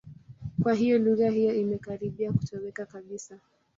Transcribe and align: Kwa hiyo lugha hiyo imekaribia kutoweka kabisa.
Kwa 0.63 0.73
hiyo 0.73 0.97
lugha 0.99 1.29
hiyo 1.29 1.53
imekaribia 1.59 2.31
kutoweka 2.31 2.85
kabisa. 2.85 3.39